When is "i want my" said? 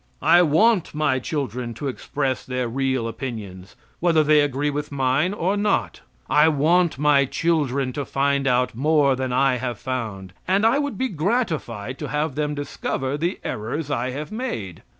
0.23-1.19, 6.27-7.25